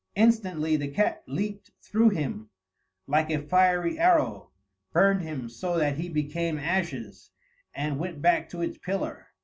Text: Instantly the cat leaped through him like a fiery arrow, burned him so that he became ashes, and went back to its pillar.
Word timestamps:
Instantly 0.15 0.77
the 0.77 0.87
cat 0.87 1.21
leaped 1.27 1.69
through 1.83 2.09
him 2.09 2.49
like 3.05 3.29
a 3.29 3.37
fiery 3.39 3.99
arrow, 3.99 4.49
burned 4.93 5.21
him 5.21 5.47
so 5.47 5.77
that 5.77 5.97
he 5.99 6.09
became 6.09 6.57
ashes, 6.57 7.29
and 7.75 7.99
went 7.99 8.19
back 8.19 8.49
to 8.49 8.61
its 8.61 8.79
pillar. 8.79 9.27